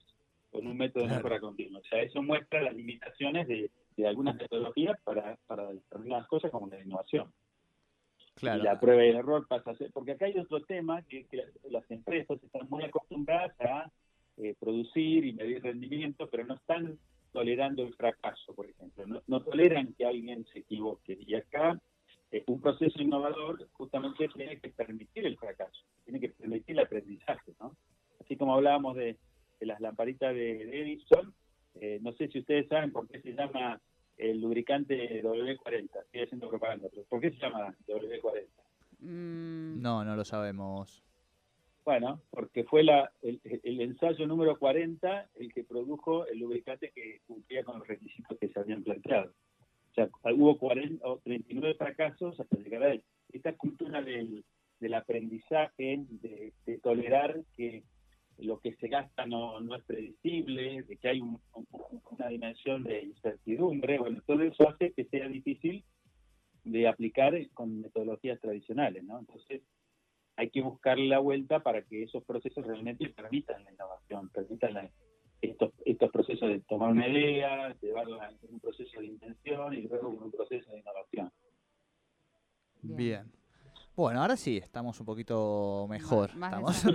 con 0.50 0.66
un 0.66 0.76
método 0.76 1.06
de 1.06 1.14
mejora 1.14 1.40
continua. 1.40 1.80
O 1.80 1.84
sea, 1.84 2.02
eso 2.02 2.22
muestra 2.22 2.62
las 2.62 2.74
limitaciones 2.74 3.46
de, 3.48 3.70
algunas 4.06 4.36
metodologías 4.36 4.96
para, 5.02 5.36
para 5.46 5.72
determinadas 5.72 6.28
cosas 6.28 6.52
como 6.52 6.68
la 6.68 6.80
innovación. 6.80 7.32
Claro. 8.36 8.60
Y 8.60 8.64
la 8.64 8.78
prueba 8.78 9.04
y 9.04 9.08
el 9.08 9.16
error 9.16 9.46
pasa 9.48 9.72
a 9.72 9.74
ser, 9.74 9.90
porque 9.92 10.12
acá 10.12 10.26
hay 10.26 10.38
otro 10.38 10.62
tema 10.62 11.02
que, 11.02 11.26
que 11.26 11.44
las 11.68 11.90
empresas 11.90 12.40
están 12.42 12.68
muy 12.70 12.84
acostumbradas 12.84 13.60
a 13.60 13.90
eh, 14.36 14.54
producir 14.60 15.24
y 15.24 15.32
medir 15.32 15.60
rendimiento, 15.60 16.28
pero 16.30 16.44
no 16.44 16.54
están 16.54 16.96
tolerando 17.32 17.82
el 17.82 17.94
fracaso, 17.94 18.54
por 18.54 18.68
ejemplo. 18.68 19.22
No, 19.26 19.42
toleran 19.42 19.94
que 19.94 20.06
alguien 20.06 20.46
se 20.52 20.60
equivoque. 20.60 21.18
Y 21.26 21.34
acá 21.34 21.80
eh, 22.30 22.44
un 22.46 22.60
proceso 22.60 23.00
innovador 23.00 23.68
justamente 23.72 24.28
tiene 24.28 24.58
que 24.58 24.70
permitir 24.70 25.26
el 25.26 25.36
fracaso, 25.36 25.84
tiene 26.04 26.20
que 26.20 26.30
permitir 26.30 26.76
el 26.76 26.84
aprendizaje. 26.84 27.52
¿no? 27.60 27.76
Así 28.20 28.36
como 28.36 28.54
hablábamos 28.54 28.96
de, 28.96 29.16
las 29.60 29.80
lamparitas 29.80 30.34
de, 30.34 30.82
Edison, 30.82 31.34
eh, 31.80 31.98
no 32.02 32.12
sé 32.12 32.28
si 32.28 32.40
ustedes 32.40 32.68
saben 32.68 32.92
por 32.92 33.08
qué 33.08 33.20
se 33.20 33.32
llama 33.32 33.80
el 34.16 34.40
lubricante 34.40 35.22
W40, 35.22 35.90
estoy 36.04 36.22
haciendo 36.22 36.48
propaganda, 36.48 36.88
pero 36.90 37.04
¿por 37.04 37.20
qué 37.20 37.30
se 37.30 37.36
llama 37.36 37.74
W40? 37.86 38.46
Mm. 39.00 39.80
No, 39.80 40.04
no 40.04 40.16
lo 40.16 40.24
sabemos. 40.24 41.07
Bueno, 41.88 42.20
porque 42.28 42.64
fue 42.64 42.84
la, 42.84 43.10
el, 43.22 43.80
ensayo 43.80 44.26
número 44.26 44.58
40 44.58 45.30
el 45.36 45.54
que 45.54 45.64
produjo 45.64 46.26
el 46.26 46.40
lubricante 46.40 46.92
que 46.94 47.22
cumplía 47.26 47.64
con 47.64 47.78
los 47.78 47.88
requisitos 47.88 48.36
que 48.38 48.50
se 48.50 48.60
habían 48.60 48.84
planteado. 48.84 49.32
O 49.92 49.94
sea, 49.94 50.10
hubo 50.34 50.58
40, 50.58 51.08
o 51.08 51.18
39 51.20 51.76
fracasos 51.76 52.38
hasta 52.38 52.58
llegar 52.58 52.82
a 52.82 52.92
él. 52.92 53.02
Esta 53.32 53.54
cultura 53.54 54.02
del, 54.02 54.44
aprendizaje, 54.92 56.04
de, 56.10 56.52
tolerar 56.82 57.40
que 57.56 57.84
lo 58.36 58.60
que 58.60 58.74
se 58.74 58.88
gasta 58.88 59.24
no, 59.24 59.58
no 59.60 59.74
es 59.74 59.82
predecible, 59.84 60.82
de 60.82 60.96
que 60.98 61.08
hay 61.08 61.22
una 61.22 62.28
dimensión 62.28 62.84
de 62.84 63.04
incertidumbre, 63.04 63.98
bueno, 63.98 64.20
todo 64.26 64.42
eso 64.42 64.68
hace 64.68 64.92
que 64.92 65.06
sea 65.06 65.26
difícil 65.26 65.82
de 66.64 66.86
aplicar 66.86 67.32
con 67.54 67.80
metodologías 67.80 68.38
tradicionales, 68.40 69.04
¿no? 69.04 69.20
Entonces, 69.20 69.62
hay 70.38 70.50
que 70.50 70.62
buscarle 70.62 71.08
la 71.08 71.18
vuelta 71.18 71.64
para 71.64 71.82
que 71.82 72.04
esos 72.04 72.22
procesos 72.22 72.64
realmente 72.64 73.08
permitan 73.08 73.64
la 73.64 73.72
innovación, 73.72 74.28
permitan 74.28 74.88
estos, 75.42 75.72
estos 75.84 76.12
procesos 76.12 76.48
de 76.48 76.60
tomar 76.60 76.92
una 76.92 77.08
idea, 77.08 77.76
llevarla 77.80 78.30
en 78.30 78.54
un 78.54 78.60
proceso 78.60 79.00
de 79.00 79.06
intención 79.06 79.74
y 79.74 79.82
luego 79.82 80.12
en 80.12 80.22
un 80.22 80.30
proceso 80.30 80.70
de 80.70 80.78
innovación. 80.78 81.32
Bien. 82.82 83.37
Bueno, 83.98 84.22
ahora 84.22 84.36
sí, 84.36 84.58
estamos 84.58 85.00
un 85.00 85.06
poquito 85.06 85.88
mejor. 85.90 86.30
estamos, 86.36 86.86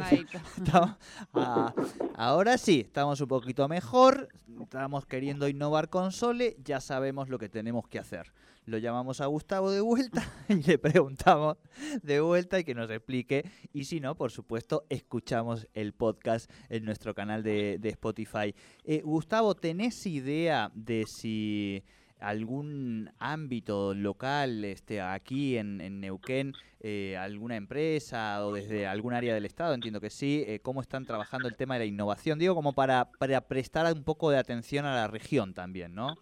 ah, 1.33 1.73
ahora 2.15 2.57
sí, 2.57 2.79
estamos 2.79 3.19
un 3.19 3.27
poquito 3.27 3.67
mejor. 3.67 4.29
Estamos 4.61 5.05
queriendo 5.05 5.49
innovar 5.49 5.89
con 5.89 6.13
Sole, 6.13 6.55
ya 6.63 6.79
sabemos 6.79 7.27
lo 7.27 7.39
que 7.39 7.49
tenemos 7.49 7.89
que 7.89 7.99
hacer. 7.99 8.31
Lo 8.63 8.77
llamamos 8.77 9.19
a 9.19 9.25
Gustavo 9.25 9.69
de 9.71 9.81
vuelta 9.81 10.31
y 10.47 10.63
le 10.63 10.77
preguntamos 10.77 11.57
de 12.01 12.21
vuelta 12.21 12.59
y 12.59 12.63
que 12.63 12.73
nos 12.73 12.89
explique. 12.89 13.51
Y 13.73 13.83
si 13.83 13.99
no, 13.99 14.15
por 14.15 14.31
supuesto, 14.31 14.85
escuchamos 14.87 15.67
el 15.73 15.91
podcast 15.91 16.49
en 16.69 16.85
nuestro 16.85 17.13
canal 17.13 17.43
de, 17.43 17.81
Spotify. 17.83 18.55
Eh, 18.85 19.01
Gustavo, 19.03 19.55
¿tenés 19.55 20.05
idea 20.05 20.71
de 20.73 21.03
si 21.05 21.83
algún 22.23 23.09
ámbito 23.19 23.93
local 23.93 24.63
este, 24.63 25.01
aquí 25.01 25.57
en, 25.57 25.99
Neuquén, 25.99 26.53
eh, 26.79 27.17
alguna 27.17 27.57
empresa 27.57 28.45
o 28.45 28.53
desde 28.53 28.87
algún 28.87 29.13
área 29.13 29.33
del 29.33 29.45
Estado, 29.45 29.73
entiendo 29.73 29.99
que 29.99 30.09
sí, 30.09 30.43
eh, 30.47 30.59
cómo 30.61 30.81
están 30.81 31.05
trabajando 31.05 31.47
el 31.47 31.57
tema 31.57 31.75
de 31.75 31.81
la 31.81 31.85
innovación, 31.85 32.39
digo, 32.39 32.55
como 32.55 32.73
para, 32.73 33.11
para 33.19 33.41
prestar 33.41 33.91
un 33.93 34.03
poco 34.03 34.31
de 34.31 34.37
atención 34.37 34.85
a 34.85 34.95
la 34.95 35.07
región 35.07 35.53
también, 35.53 35.93
¿no? 35.93 36.15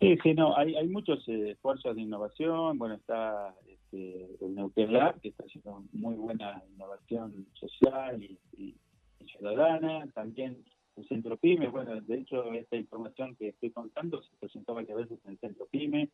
Sí, 0.00 0.16
sí, 0.22 0.32
no, 0.32 0.56
hay, 0.56 0.74
hay 0.76 0.88
muchos 0.88 1.28
eh, 1.28 1.50
esfuerzos 1.50 1.94
de 1.94 2.02
innovación, 2.02 2.78
bueno, 2.78 2.94
está 2.94 3.54
este, 3.68 4.28
el 4.40 4.54
Neuquén 4.54 4.92
Lab, 4.92 5.20
que 5.20 5.28
está 5.28 5.44
haciendo 5.44 5.84
muy 5.92 6.14
buena 6.14 6.62
innovación 6.74 7.46
social 7.54 8.22
y, 8.22 8.38
y 8.56 8.74
ciudadana, 9.26 10.06
también 10.14 10.64
el 10.98 11.08
Centro 11.08 11.36
PYME, 11.36 11.68
bueno, 11.68 12.00
de 12.00 12.18
hecho 12.18 12.52
esta 12.52 12.76
información 12.76 13.36
que 13.36 13.48
estoy 13.48 13.70
contando 13.70 14.22
se 14.22 14.36
presentó 14.36 14.74
varias 14.74 14.96
veces 14.96 15.18
en 15.24 15.32
el 15.32 15.38
Centro 15.38 15.66
PYME 15.66 16.10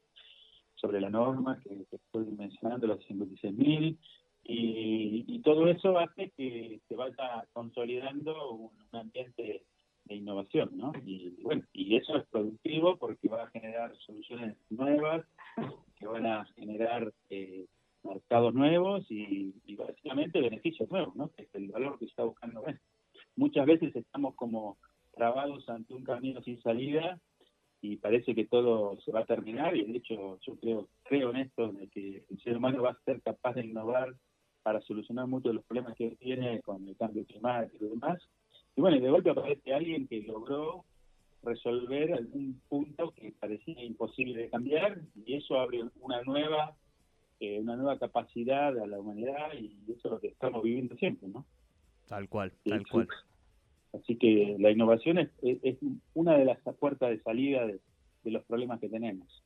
sobre 0.75 1.01
la 1.01 1.11
norma 1.11 1.61
que, 1.61 1.87
estoy 1.91 2.27
mencionando, 2.27 2.87
los 2.87 3.01
56.000, 3.07 3.97
y, 4.47 5.25
y 5.27 5.39
todo 5.41 5.69
eso 5.69 5.99
hace 5.99 6.31
que 6.37 6.81
se 6.87 6.97
vaya 6.97 7.47
consolidando 7.53 8.53
un, 8.53 8.71
ambiente 8.93 9.65
de 10.05 10.15
innovación, 10.15 10.71
¿no? 10.75 10.93
Y 11.05 11.43
bueno, 11.43 11.65
y 11.73 11.97
eso 11.97 12.17
es 12.17 12.27
productivo 12.27 12.97
porque 12.99 13.29
va 13.29 13.45
a 13.45 13.51
generar 13.51 13.97
soluciones 14.07 14.57
nuevas, 14.69 15.25
que 15.99 16.07
van 16.07 16.27
a 16.27 16.45
generar 16.57 17.13
eh, 17.31 17.67
mercados 18.03 18.55
nuevos 18.55 19.11
y, 19.11 19.55
y, 19.65 19.77
básicamente 19.77 20.41
beneficios 20.41 20.91
nuevos, 20.91 21.17
¿no? 21.17 21.31
Que 21.31 21.45
es 21.45 21.55
el 21.55 21.69
valor 21.69 21.99
que 21.99 22.05
está 22.05 22.25
buscando 22.25 22.63
muchas 23.37 23.67
veces 23.67 23.95
estamos 23.95 24.35
como 24.35 24.79
trabados 25.15 25.69
ante 25.69 25.95
un 25.95 26.05
camino 26.05 26.43
sin 26.43 26.61
salida 26.63 27.19
y 27.81 27.97
parece 27.97 28.35
que 28.35 28.47
todo 28.47 28.99
se 29.03 29.13
va 29.13 29.21
a 29.21 29.27
terminar 29.27 29.77
y 29.77 29.85
de 29.85 29.99
hecho 29.99 30.39
yo 30.41 30.57
creo 30.57 30.89
creo 31.05 31.31
en 31.31 31.37
esto 31.37 31.73
de 31.73 31.89
que 31.89 32.25
el 32.31 32.41
ser 32.43 32.57
humano 32.57 32.83
va 32.83 32.91
a 32.91 33.05
ser 33.05 33.21
capaz 33.23 33.55
de 33.55 33.67
innovar 33.67 34.15
para 34.63 34.81
solucionar 34.81 35.27
muchos 35.27 35.51
de 35.51 35.55
los 35.55 35.65
problemas 35.67 35.95
que 35.95 36.17
tiene 36.17 36.63
con 36.63 36.89
el 36.89 36.97
cambio 36.97 37.27
climático 37.27 37.85
y 37.85 37.89
demás. 37.91 38.23
Y 38.75 38.81
bueno 38.81 38.99
de 38.99 39.11
golpe 39.11 39.31
aparece 39.31 39.75
alguien 39.75 40.09
que 40.09 40.23
logró 40.23 40.85
resolver 41.43 42.15
algún 42.15 42.61
punto 42.69 43.13
que 43.13 43.35
parecía 43.39 43.85
imposible 43.85 44.43
de 44.43 44.51
cambiar 44.51 44.99
y 45.15 45.35
eso 45.35 45.59
abre 45.59 45.85
una 46.01 46.23
nueva 46.23 46.75
eh, 47.41 47.61
una 47.61 47.77
nueva 47.77 47.99
capacidad 47.99 48.79
a 48.79 48.87
la 48.87 48.99
humanidad 48.99 49.53
y 49.53 49.77
eso 49.93 50.09
es 50.09 50.11
lo 50.13 50.21
que 50.21 50.29
estamos 50.29 50.63
viviendo 50.63 50.97
siempre 50.97 51.29
no 51.29 51.45
Tal 52.07 52.29
cual, 52.29 52.53
tal 52.65 52.87
cual. 52.87 53.09
Así 53.93 54.17
que 54.17 54.57
la 54.59 54.71
innovación 54.71 55.19
es, 55.19 55.31
es, 55.43 55.77
una 56.15 56.37
de 56.37 56.45
las 56.45 56.59
puertas 56.79 57.11
de 57.11 57.21
salida 57.23 57.67
de, 57.67 57.81
los 58.25 58.45
problemas 58.45 58.81
que 58.81 58.89
tenemos. 58.89 59.45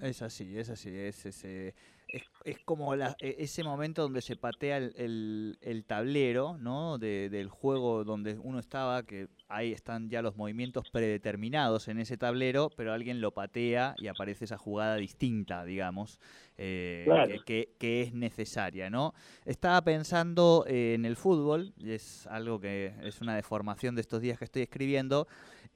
Es 0.00 0.22
así, 0.22 0.56
es 0.56 0.70
así, 0.70 0.90
es 0.90 1.26
ese 1.26 1.74
es, 2.16 2.22
es 2.44 2.58
como 2.64 2.94
la- 2.96 3.16
e- 3.20 3.36
ese 3.38 3.62
momento 3.64 4.02
donde 4.02 4.20
se 4.22 4.36
patea 4.36 4.76
el, 4.78 4.92
el- 4.96 5.58
el 5.60 5.84
tablero, 5.84 6.56
¿no? 6.58 6.98
De- 6.98 7.28
del 7.30 7.48
juego 7.48 8.04
donde 8.04 8.34
uno 8.40 8.58
estaba, 8.58 9.02
que 9.04 9.28
ahí 9.48 9.72
están 9.72 10.08
ya 10.10 10.22
los 10.22 10.36
movimientos 10.36 10.90
predeterminados 10.90 11.88
en 11.88 11.98
ese 11.98 12.16
tablero, 12.16 12.70
pero 12.76 12.92
alguien 12.92 13.20
lo 13.20 13.32
patea 13.32 13.94
y 13.98 14.08
aparece 14.08 14.44
esa 14.46 14.58
jugada 14.58 14.96
distinta, 14.96 15.64
digamos, 15.64 16.18
eh, 16.58 17.02
Claro. 17.06 17.34
que, 17.44 17.74
que- 17.78 18.02
es 18.02 18.12
necesaria, 18.12 18.90
¿no? 18.90 19.14
Estaba 19.44 19.82
pensando 19.82 20.64
eh, 20.66 20.94
en 20.94 21.04
el 21.04 21.16
fútbol, 21.16 21.72
y 21.78 21.92
es 21.92 22.26
algo 22.26 22.60
que 22.60 22.92
es 23.02 23.20
una 23.20 23.34
deformación 23.36 23.94
de 23.94 24.00
estos 24.00 24.20
días 24.20 24.38
que 24.38 24.44
estoy 24.44 24.62
escribiendo, 24.62 25.26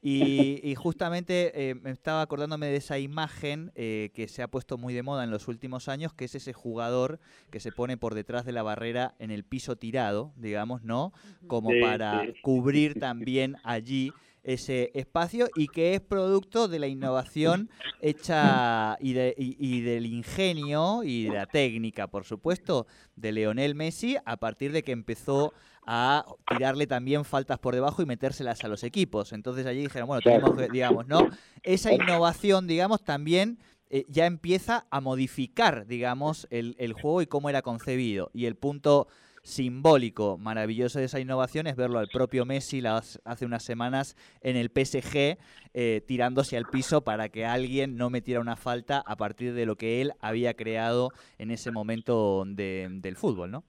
y, 0.03 0.61
y 0.65 0.75
justamente 0.75 1.53
eh, 1.71 1.75
me 1.75 1.91
estaba 1.91 2.23
acordándome 2.23 2.67
de 2.67 2.77
esa 2.77 2.99
imagen 2.99 3.71
eh, 3.75 4.11
que 4.15 4.29
se 4.29 4.43
ha 4.43 4.49
puesto 4.49 4.79
muy 4.79 4.95
de 4.95 5.03
moda 5.03 5.25
en 5.25 5.31
los 5.31 5.47
últimos 5.49 5.89
años, 5.89 6.13
que 6.15 6.27
es 6.31 6.43
ese 6.43 6.53
jugador 6.53 7.19
que 7.51 7.61
se 7.61 7.73
pone 7.73 7.97
por 7.97 8.15
detrás 8.15 8.45
de 8.45 8.53
la 8.53 8.63
barrera 8.63 9.15
en 9.19 9.31
el 9.31 9.45
piso 9.45 9.77
tirado, 9.77 10.33
digamos, 10.37 10.83
¿no? 10.83 11.13
Como 11.47 11.71
Sí, 11.73 11.81
para 11.81 12.27
sí. 12.27 12.39
cubrir 12.41 12.95
también 13.01 13.57
allí 13.65 14.15
ese 14.43 14.91
espacio 14.95 15.49
y 15.55 15.69
que 15.69 15.95
es 15.95 16.01
producto 16.01 16.67
de 16.69 16.79
la 16.79 16.87
innovación 16.87 17.69
hecha 17.99 18.97
y, 19.01 19.13
de- 19.13 19.35
y- 19.37 19.57
y 19.59 19.81
del 19.83 20.07
ingenio 20.07 21.03
y 21.05 21.25
de 21.25 21.31
la 21.33 21.47
técnica, 21.47 22.07
por 22.07 22.25
supuesto, 22.25 22.87
de 23.17 23.33
Leonel 23.33 23.75
Messi 23.75 24.17
a 24.25 24.37
partir 24.39 24.73
de 24.73 24.83
que 24.83 24.93
empezó 24.93 25.53
a 25.85 26.25
tirarle 26.47 26.87
también 26.87 27.25
faltas 27.25 27.59
por 27.59 27.75
debajo 27.75 28.01
y 28.03 28.07
metérselas 28.07 28.65
a 28.65 28.69
los 28.69 28.83
equipos. 28.85 29.33
Entonces 29.33 29.67
allí 29.67 29.81
dijeron, 29.83 30.07
bueno, 30.09 30.23
tenemos 30.23 30.55
que, 30.57 30.69
digamos, 30.69 31.07
¿no? 31.07 31.29
Esa 31.63 31.93
innovación, 31.93 32.67
digamos, 32.67 33.03
también 33.05 33.59
eh, 33.91 34.07
ya 34.09 34.27
empieza 34.27 34.87
a 34.91 35.01
modificar, 35.01 35.87
digamos, 35.87 36.47
el, 36.51 36.77
el 36.79 36.93
juego 36.93 37.23
y 37.23 37.27
cómo 37.27 37.51
era 37.51 37.63
concebido. 37.63 38.31
Y 38.33 38.47
el 38.47 38.57
punto 38.57 39.09
simbólico 39.43 40.37
maravilloso 40.39 40.99
de 40.99 41.07
esa 41.07 41.19
innovación 41.21 41.67
es 41.67 41.77
verlo 41.77 41.99
al 41.99 42.09
propio 42.09 42.45
Messi 42.45 42.83
hace 42.85 43.47
unas 43.47 43.63
semanas 43.63 44.17
en 44.43 44.57
el 44.57 44.71
PSG 44.71 45.39
eh, 45.73 46.03
tirándose 46.07 46.57
al 46.57 46.67
piso 46.67 47.03
para 47.03 47.31
que 47.31 47.47
alguien 47.47 47.97
no 47.97 48.11
metiera 48.11 48.41
una 48.41 48.57
falta 48.57 49.03
a 49.07 49.17
partir 49.17 49.55
de 49.55 49.67
lo 49.67 49.77
que 49.77 50.03
él 50.03 50.13
había 50.21 50.55
creado 50.55 51.11
en 51.39 51.51
ese 51.51 51.71
momento 51.71 52.45
de- 52.47 52.89
del 52.91 53.17
fútbol, 53.17 53.51
¿no? 53.51 53.65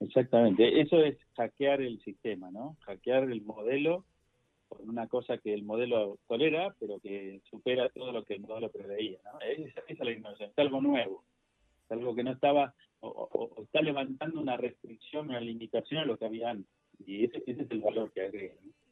Exactamente, 0.00 0.80
eso 0.80 1.02
es 1.02 1.16
hackear 1.36 1.80
el 1.80 1.98
sistema, 2.02 2.50
¿no? 2.50 2.76
Hackear 2.84 3.24
el 3.30 3.42
modelo 3.42 4.04
una 4.80 5.06
cosa 5.08 5.38
que 5.38 5.54
el 5.54 5.64
modelo 5.64 6.18
tolera, 6.28 6.74
pero 6.78 6.98
que 7.00 7.40
supera 7.50 7.88
todo 7.90 8.12
lo 8.12 8.24
que 8.24 8.34
el 8.34 8.40
modelo 8.40 8.70
preveía, 8.70 9.18
¿no? 9.24 9.40
Esa, 9.40 9.82
es 9.86 9.98
la 9.98 10.12
innovación, 10.12 10.50
es 10.50 10.58
algo 10.58 10.80
nuevo, 10.80 11.24
es 11.84 11.92
algo 11.92 12.14
que 12.14 12.24
no 12.24 12.32
estaba, 12.32 12.74
o 13.00 13.62
está 13.62 13.80
levantando 13.82 14.40
una 14.40 14.56
restricción, 14.56 15.28
una 15.28 15.40
limitación 15.40 16.00
a 16.00 16.04
lo 16.04 16.16
que 16.16 16.26
había 16.26 16.50
antes, 16.50 16.72
y 17.06 17.24
ese, 17.24 17.42
ese 17.46 17.62
es 17.62 17.70
el 17.70 17.80
valor 17.80 18.12
que 18.12 18.22
agrega, 18.22 18.54
¿no? 18.62 18.83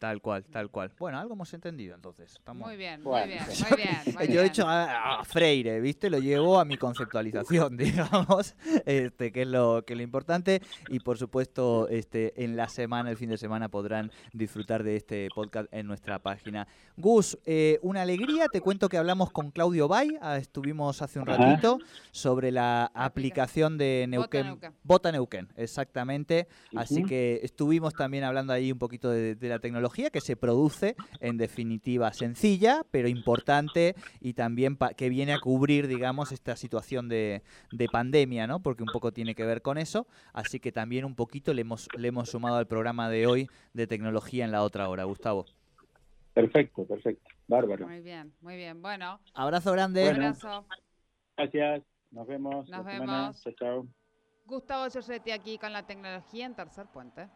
Tal 0.00 0.22
cual, 0.22 0.46
tal 0.46 0.70
cual. 0.70 0.90
Bueno, 0.98 1.18
algo 1.18 1.34
hemos 1.34 1.52
entendido 1.52 1.94
entonces. 1.94 2.32
Estamos... 2.32 2.66
Muy 2.66 2.78
bien, 2.78 3.02
muy 3.02 3.20
bien, 3.26 3.42
muy 3.44 3.76
bien. 3.76 4.16
muy 4.16 4.28
Yo 4.34 4.40
he 4.40 4.46
hecho 4.46 4.66
a, 4.66 5.20
a 5.20 5.24
Freire, 5.24 5.78
¿viste? 5.78 6.08
Lo 6.08 6.18
llevo 6.18 6.58
a 6.58 6.64
mi 6.64 6.78
conceptualización, 6.78 7.76
digamos, 7.76 8.56
este, 8.86 9.30
que 9.30 9.42
es 9.42 9.48
lo 9.48 9.84
que 9.84 9.92
es 9.92 9.98
lo 9.98 10.02
importante. 10.02 10.62
Y 10.88 11.00
por 11.00 11.18
supuesto, 11.18 11.86
este, 11.88 12.42
en 12.42 12.56
la 12.56 12.70
semana, 12.70 13.10
el 13.10 13.18
fin 13.18 13.28
de 13.28 13.36
semana, 13.36 13.68
podrán 13.68 14.10
disfrutar 14.32 14.84
de 14.84 14.96
este 14.96 15.28
podcast 15.34 15.68
en 15.70 15.86
nuestra 15.86 16.18
página. 16.18 16.66
Gus, 16.96 17.38
eh, 17.44 17.78
una 17.82 18.00
alegría. 18.00 18.46
Te 18.48 18.62
cuento 18.62 18.88
que 18.88 18.96
hablamos 18.96 19.30
con 19.30 19.50
Claudio 19.50 19.86
Bay, 19.86 20.16
ah, 20.22 20.38
estuvimos 20.38 21.02
hace 21.02 21.18
un 21.18 21.26
ratito, 21.26 21.78
sobre 22.10 22.52
la 22.52 22.90
aplicación 22.94 23.76
de 23.76 24.08
Bota 24.16 24.42
Neuquén. 24.42 24.72
Bota 24.82 25.12
Neuquén, 25.12 25.48
exactamente. 25.56 26.48
Así 26.74 27.04
que 27.04 27.40
estuvimos 27.42 27.92
también 27.92 28.24
hablando 28.24 28.54
ahí 28.54 28.72
un 28.72 28.78
poquito 28.78 29.10
de, 29.10 29.34
de 29.34 29.48
la 29.50 29.58
tecnología 29.58 29.89
que 29.90 30.20
se 30.20 30.36
produce, 30.36 30.94
en 31.20 31.36
definitiva, 31.36 32.12
sencilla, 32.12 32.82
pero 32.90 33.08
importante 33.08 33.94
y 34.20 34.34
también 34.34 34.76
pa- 34.76 34.94
que 34.94 35.08
viene 35.08 35.32
a 35.34 35.40
cubrir, 35.40 35.86
digamos, 35.88 36.32
esta 36.32 36.56
situación 36.56 37.08
de, 37.08 37.42
de 37.72 37.88
pandemia, 37.88 38.46
¿no? 38.46 38.60
Porque 38.60 38.82
un 38.82 38.90
poco 38.92 39.12
tiene 39.12 39.34
que 39.34 39.44
ver 39.44 39.62
con 39.62 39.76
eso. 39.78 40.06
Así 40.32 40.60
que 40.60 40.72
también 40.72 41.04
un 41.04 41.14
poquito 41.14 41.52
le 41.52 41.62
hemos, 41.62 41.88
le 41.98 42.08
hemos 42.08 42.30
sumado 42.30 42.56
al 42.56 42.66
programa 42.66 43.08
de 43.10 43.26
hoy 43.26 43.48
de 43.74 43.86
tecnología 43.86 44.44
en 44.44 44.52
la 44.52 44.62
otra 44.62 44.88
hora. 44.88 45.04
Gustavo. 45.04 45.46
Perfecto, 46.32 46.84
perfecto, 46.86 47.28
bárbaro. 47.48 47.86
Muy 47.88 48.00
bien, 48.00 48.32
muy 48.40 48.56
bien. 48.56 48.80
Bueno, 48.80 49.20
Abrazo 49.34 49.72
grande. 49.72 50.02
un 50.02 50.08
Bueno. 50.10 50.26
abrazo. 50.28 50.64
Gracias, 51.36 51.82
nos 52.12 52.26
vemos. 52.26 52.68
Nos 52.68 52.86
semana. 52.86 53.20
vemos. 53.22 53.42
Chao, 53.42 53.52
chao. 53.58 53.86
Gustavo 54.46 54.88
Giorgetti 54.88 55.30
aquí 55.32 55.58
con 55.58 55.72
la 55.72 55.86
tecnología 55.86 56.46
en 56.46 56.54
Tercer 56.54 56.86
Puente. 56.92 57.28